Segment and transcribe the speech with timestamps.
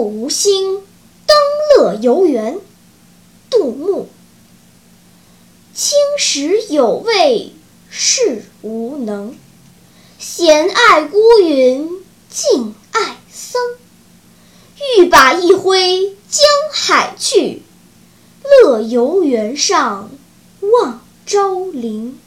[0.02, 0.82] 《无心
[1.26, 1.36] 登
[1.76, 2.54] 乐游原》，
[3.50, 4.08] 杜牧。
[5.74, 7.52] 青史有味
[7.90, 9.36] 是无能，
[10.18, 13.60] 闲爱孤云静爱僧。
[14.96, 17.62] 欲把一挥江海去，
[18.62, 20.10] 乐游原上
[20.60, 22.18] 望昭陵。